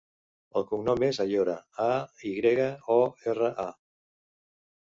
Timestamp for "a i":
1.85-2.33